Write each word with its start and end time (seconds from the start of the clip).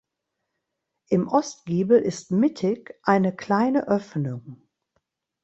Im 1.09 1.27
Ostgiebel 1.27 1.99
ist 2.01 2.31
mittig 2.31 2.95
eine 3.03 3.35
kleine 3.35 3.87
Öffnung. 3.87 4.63